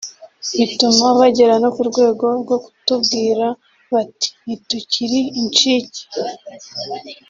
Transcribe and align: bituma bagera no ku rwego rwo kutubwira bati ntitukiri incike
bituma 0.57 1.05
bagera 1.19 1.53
no 1.63 1.69
ku 1.75 1.81
rwego 1.89 2.25
rwo 2.41 2.57
kutubwira 2.63 3.45
bati 3.93 4.29
ntitukiri 4.43 5.19
incike 5.39 6.01